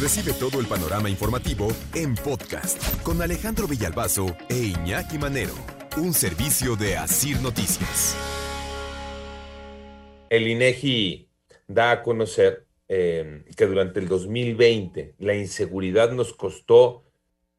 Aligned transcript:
Recibe 0.00 0.32
todo 0.32 0.60
el 0.60 0.66
panorama 0.66 1.08
informativo 1.08 1.68
en 1.94 2.16
podcast 2.16 3.00
con 3.02 3.22
Alejandro 3.22 3.68
Villalbazo 3.68 4.36
e 4.48 4.56
Iñaki 4.56 5.18
Manero, 5.18 5.54
un 5.96 6.12
servicio 6.12 6.74
de 6.74 6.96
Asir 6.96 7.40
Noticias. 7.40 8.16
El 10.28 10.48
INEGI 10.48 11.28
da 11.68 11.92
a 11.92 12.02
conocer 12.02 12.66
eh, 12.88 13.44
que 13.56 13.66
durante 13.66 14.00
el 14.00 14.08
2020 14.08 15.14
la 15.20 15.36
inseguridad 15.36 16.10
nos 16.10 16.32
costó 16.32 17.04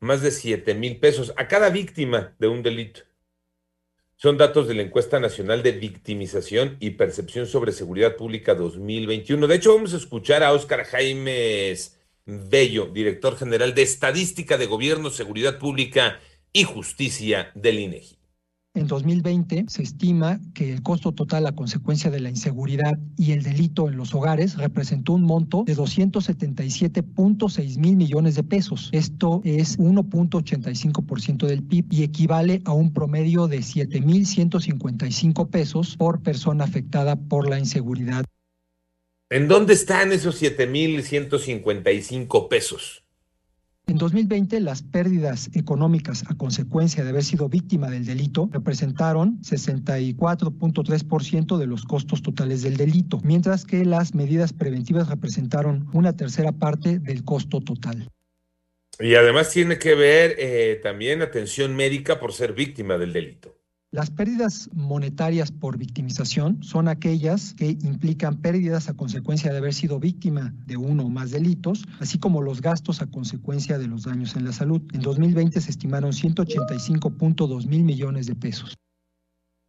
más 0.02 0.22
de 0.22 0.32
7 0.32 0.74
mil 0.76 1.00
pesos 1.00 1.34
a 1.38 1.48
cada 1.48 1.70
víctima 1.70 2.36
de 2.38 2.50
un 2.50 2.62
delito. 2.62 3.02
Son 4.18 4.38
datos 4.38 4.68
de 4.68 4.74
la 4.74 4.82
encuesta 4.82 5.22
nacional 5.22 5.64
de 5.64 5.72
victimización 5.72 6.76
y 6.82 6.92
percepción 6.92 7.48
sobre 7.48 7.72
seguridad 7.72 8.18
pública 8.18 8.56
2021. 8.56 9.48
De 9.48 9.56
hecho, 9.56 9.74
vamos 9.74 9.94
a 9.94 9.98
escuchar 9.98 10.44
a 10.44 10.52
Óscar 10.52 10.84
Jaimes 10.84 11.95
Bello, 12.26 12.88
director 12.88 13.38
general 13.38 13.76
de 13.76 13.84
Estadística 13.84 14.58
de 14.58 14.66
Gobierno, 14.66 15.12
Seguridad 15.12 15.60
Pública 15.60 16.18
y 16.52 16.64
Justicia 16.64 17.52
del 17.54 17.78
INEGI. 17.80 18.18
En 18.74 18.88
2020 18.88 19.66
se 19.70 19.84
estima 19.84 20.40
que 20.54 20.74
el 20.74 20.82
costo 20.82 21.14
total 21.14 21.48
a 21.48 21.54
consecuencia 21.54 22.12
de 22.12 22.20
la 22.20 22.30
inseguridad 22.30 23.00
y 23.16 23.32
el 23.32 23.42
delito 23.42 23.88
en 23.88 23.96
los 23.96 24.14
hogares 24.14 24.58
representó 24.58 25.14
un 25.14 25.24
monto 25.24 25.64
de 25.66 25.78
277.6 25.78 27.78
mil 27.78 27.96
millones 27.96 28.36
de 28.36 28.44
pesos. 28.44 28.90
Esto 28.92 29.40
es 29.46 29.80
1.85% 29.80 31.48
del 31.48 31.64
PIB 31.64 31.86
y 31.90 32.04
equivale 32.04 32.62
a 32.66 32.74
un 32.74 32.92
promedio 32.92 33.48
de 33.48 33.60
7.155 33.60 35.50
pesos 35.50 35.96
por 35.96 36.22
persona 36.22 36.66
afectada 36.66 37.16
por 37.16 37.48
la 37.48 37.60
inseguridad. 37.60 38.26
¿En 39.32 39.48
dónde 39.48 39.74
están 39.74 40.12
esos 40.12 40.40
7.155 40.40 42.48
pesos? 42.48 43.04
En 43.88 43.98
2020, 43.98 44.60
las 44.60 44.84
pérdidas 44.84 45.50
económicas 45.56 46.24
a 46.28 46.36
consecuencia 46.36 47.04
de 47.04 47.10
haber 47.10 47.24
sido 47.24 47.50
víctima 47.50 47.90
del 47.90 48.06
delito 48.06 48.48
representaron 48.52 49.42
64.3% 49.42 51.58
de 51.58 51.66
los 51.66 51.86
costos 51.86 52.22
totales 52.22 52.62
del 52.62 52.78
delito, 52.78 53.20
mientras 53.24 53.66
que 53.66 53.84
las 53.84 54.14
medidas 54.14 54.54
preventivas 54.54 55.10
representaron 55.10 55.88
una 55.94 56.16
tercera 56.16 56.52
parte 56.52 57.00
del 57.00 57.24
costo 57.24 57.62
total. 57.62 58.08
Y 59.00 59.16
además 59.16 59.50
tiene 59.50 59.80
que 59.80 59.96
ver 59.96 60.36
eh, 60.38 60.80
también 60.84 61.24
atención 61.24 61.76
médica 61.76 62.20
por 62.20 62.32
ser 62.32 62.54
víctima 62.54 63.00
del 63.00 63.12
delito. 63.12 63.58
Las 63.96 64.12
pérdidas 64.12 64.70
monetarias 64.74 65.54
por 65.54 65.78
victimización 65.78 66.62
son 66.62 66.90
aquellas 66.90 67.54
que 67.54 67.68
implican 67.68 68.42
pérdidas 68.42 68.90
a 68.90 68.94
consecuencia 68.94 69.54
de 69.54 69.60
haber 69.60 69.74
sido 69.74 70.02
víctima 70.02 70.54
de 70.66 70.76
uno 70.76 71.06
o 71.06 71.10
más 71.10 71.32
delitos, 71.32 71.86
así 72.02 72.20
como 72.20 72.42
los 72.42 72.62
gastos 72.62 73.02
a 73.02 73.10
consecuencia 73.10 73.78
de 73.78 73.88
los 73.88 74.04
daños 74.04 74.36
en 74.36 74.44
la 74.44 74.52
salud. 74.52 74.82
En 74.94 75.00
2020 75.00 75.62
se 75.62 75.72
estimaron 75.72 76.12
185.2 76.12 77.68
mil 77.68 77.84
millones 77.84 78.28
de 78.28 78.36
pesos. 78.36 78.76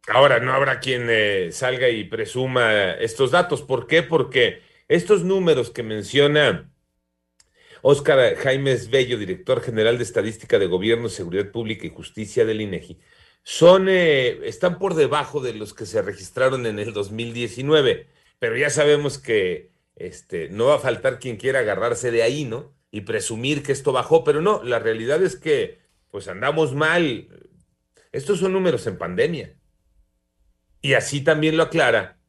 Ahora, 0.09 0.41
no 0.41 0.51
habrá 0.51 0.81
quien 0.81 1.07
eh, 1.09 1.53
salga 1.53 1.87
y 1.87 2.03
presuma 2.03 2.91
estos 2.99 3.31
datos. 3.31 3.61
¿Por 3.61 3.87
qué? 3.87 4.03
Porque 4.03 4.59
estos 4.89 5.23
números 5.23 5.69
que 5.69 5.83
menciona 5.83 6.69
Óscar 7.81 8.35
Jaimes 8.35 8.89
Bello, 8.89 9.17
director 9.17 9.61
general 9.61 9.97
de 9.97 10.03
Estadística 10.03 10.59
de 10.59 10.67
Gobierno, 10.67 11.07
Seguridad 11.07 11.49
Pública 11.49 11.87
y 11.87 11.91
Justicia 11.91 12.43
del 12.43 12.59
INEGI, 12.59 12.99
son, 13.49 13.87
eh, 13.87 14.41
están 14.43 14.77
por 14.77 14.93
debajo 14.93 15.39
de 15.39 15.53
los 15.53 15.73
que 15.73 15.85
se 15.85 16.01
registraron 16.01 16.65
en 16.65 16.79
el 16.79 16.91
2019, 16.91 18.09
pero 18.39 18.57
ya 18.57 18.69
sabemos 18.69 19.19
que 19.19 19.71
este, 19.95 20.49
no 20.49 20.65
va 20.65 20.75
a 20.75 20.79
faltar 20.79 21.17
quien 21.17 21.37
quiera 21.37 21.59
agarrarse 21.59 22.11
de 22.11 22.23
ahí, 22.23 22.43
¿no? 22.43 22.75
Y 22.91 23.01
presumir 23.01 23.63
que 23.63 23.71
esto 23.71 23.93
bajó, 23.93 24.25
pero 24.25 24.41
no, 24.41 24.61
la 24.63 24.79
realidad 24.79 25.23
es 25.23 25.37
que 25.37 25.79
pues 26.11 26.27
andamos 26.27 26.75
mal. 26.75 27.29
Estos 28.11 28.39
son 28.39 28.51
números 28.51 28.85
en 28.85 28.97
pandemia. 28.97 29.55
Y 30.81 30.95
así 30.95 31.21
también 31.21 31.55
lo 31.55 31.63
aclara 31.63 32.19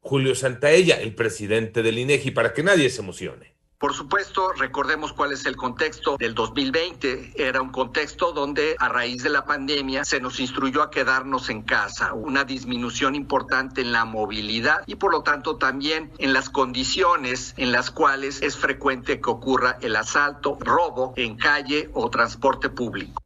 Julio 0.00 0.34
Santaella, 0.34 1.00
el 1.00 1.14
presidente 1.14 1.82
del 1.82 1.96
INEGI, 1.96 2.32
para 2.32 2.52
que 2.52 2.62
nadie 2.62 2.90
se 2.90 3.00
emocione. 3.00 3.54
Por 3.78 3.94
supuesto, 3.94 4.52
recordemos 4.54 5.12
cuál 5.12 5.32
es 5.32 5.46
el 5.46 5.54
contexto 5.54 6.16
del 6.16 6.34
2020. 6.34 7.34
Era 7.36 7.62
un 7.62 7.70
contexto 7.70 8.32
donde 8.32 8.74
a 8.76 8.88
raíz 8.88 9.22
de 9.22 9.30
la 9.30 9.44
pandemia 9.44 10.04
se 10.04 10.18
nos 10.18 10.40
instruyó 10.40 10.82
a 10.82 10.90
quedarnos 10.90 11.48
en 11.48 11.62
casa, 11.62 12.12
una 12.12 12.42
disminución 12.42 13.14
importante 13.14 13.80
en 13.80 13.92
la 13.92 14.04
movilidad 14.04 14.82
y 14.86 14.96
por 14.96 15.12
lo 15.12 15.22
tanto 15.22 15.58
también 15.58 16.10
en 16.18 16.32
las 16.32 16.50
condiciones 16.50 17.54
en 17.56 17.70
las 17.70 17.92
cuales 17.92 18.42
es 18.42 18.56
frecuente 18.56 19.20
que 19.20 19.30
ocurra 19.30 19.78
el 19.80 19.94
asalto, 19.94 20.58
robo 20.60 21.12
en 21.14 21.36
calle 21.36 21.88
o 21.92 22.10
transporte 22.10 22.70
público. 22.70 23.22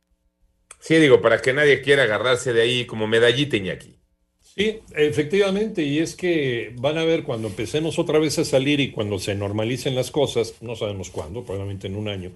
Sí, 0.80 0.96
digo, 0.96 1.22
para 1.22 1.38
que 1.40 1.54
nadie 1.54 1.80
quiera 1.80 2.02
agarrarse 2.02 2.52
de 2.52 2.60
ahí 2.60 2.86
como 2.86 3.06
medallita, 3.06 3.56
Iñaki. 3.56 4.01
Sí, 4.54 4.80
efectivamente, 4.94 5.82
y 5.82 5.98
es 5.98 6.14
que 6.14 6.74
van 6.76 6.98
a 6.98 7.04
ver 7.04 7.22
cuando 7.22 7.48
empecemos 7.48 7.98
otra 7.98 8.18
vez 8.18 8.38
a 8.38 8.44
salir 8.44 8.80
y 8.80 8.90
cuando 8.90 9.18
se 9.18 9.34
normalicen 9.34 9.94
las 9.94 10.10
cosas, 10.10 10.56
no 10.60 10.76
sabemos 10.76 11.08
cuándo, 11.08 11.42
probablemente 11.42 11.86
en 11.86 11.96
un 11.96 12.08
año, 12.08 12.32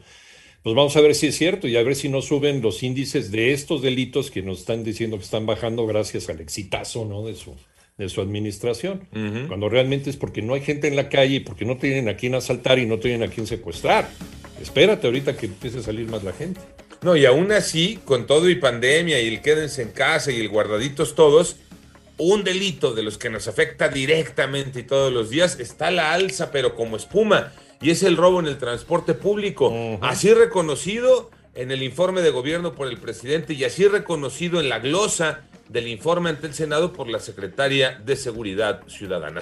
pues 0.63 0.75
vamos 0.75 0.97
a 0.97 1.03
ver 1.03 1.15
si 1.15 1.27
es 1.27 1.37
cierto 1.37 1.69
y 1.69 1.77
a 1.77 1.83
ver 1.83 1.95
si 1.95 2.09
no 2.09 2.23
suben 2.23 2.63
los 2.63 2.83
índices 2.83 3.31
de 3.31 3.53
estos 3.53 3.83
delitos 3.83 4.31
que 4.31 4.41
nos 4.41 4.61
están 4.61 4.83
diciendo 4.83 5.19
que 5.19 5.25
están 5.25 5.45
bajando 5.45 5.87
gracias 5.87 6.31
al 6.31 6.41
exitazo 6.41 7.05
¿no? 7.05 7.23
de, 7.27 7.35
su, 7.35 7.55
de 7.99 8.09
su 8.09 8.23
administración, 8.23 9.07
cuando 9.47 9.69
realmente 9.69 10.09
es 10.09 10.17
porque 10.17 10.41
no 10.41 10.55
hay 10.55 10.63
gente 10.63 10.89
en 10.89 10.97
la 10.97 11.11
calle 11.11 11.37
y 11.37 11.41
porque 11.41 11.67
no 11.67 11.77
tienen 11.77 12.09
a 12.09 12.17
quién 12.17 12.35
asaltar 12.35 12.79
y 12.79 12.87
no 12.87 12.99
tienen 12.99 13.25
a 13.25 13.29
quién 13.29 13.47
secuestrar. 13.47 14.09
Espérate 14.63 15.07
ahorita 15.07 15.37
que 15.37 15.47
empiece 15.47 15.81
a 15.81 15.83
salir 15.83 16.09
más 16.09 16.25
la 16.25 16.33
gente. 16.33 16.61
No, 17.03 17.15
y 17.15 17.27
aún 17.27 17.53
así, 17.53 17.99
con 18.05 18.27
todo 18.27 18.49
y 18.49 18.55
pandemia 18.55 19.21
y 19.21 19.29
el 19.29 19.43
quédense 19.43 19.83
en 19.83 19.91
casa 19.91 20.33
y 20.33 20.41
el 20.41 20.49
guardaditos 20.49 21.15
todos, 21.15 21.59
un 22.19 22.45
delito 22.45 22.95
de 22.95 23.03
los 23.03 23.19
que 23.19 23.31
nos 23.31 23.49
afecta 23.49 23.89
directamente 23.89 24.81
y 24.81 24.85
todos 24.85 25.13
los 25.13 25.31
días 25.31 25.59
está 25.61 25.89
a 25.89 25.91
la 25.91 26.13
alza, 26.13 26.51
pero 26.51 26.75
como 26.75 26.97
espuma, 26.97 27.53
y 27.81 27.91
es 27.91 28.03
el 28.03 28.17
robo 28.17 28.41
en 28.41 28.47
el 28.47 28.59
transporte 28.59 29.15
público. 29.15 29.99
Así 30.01 30.33
reconocido 30.33 31.31
en 31.55 31.71
el 31.71 31.83
informe 31.83 32.23
de 32.23 32.31
gobierno 32.31 32.75
por 32.75 32.89
el 32.89 32.99
presidente 32.99 33.55
y 33.55 33.65
así 33.65 33.87
reconocido 33.87 34.61
en 34.61 34.69
la 34.69 34.79
glosa 34.79 35.43
del 35.69 35.89
informe 35.89 36.31
ante 36.31 36.47
el 36.47 36.55
Senado 36.55 36.93
por 36.93 37.09
la 37.09 37.19
secretaria 37.19 38.01
de 38.05 38.17
Seguridad 38.17 38.83
Ciudadana. 38.87 39.35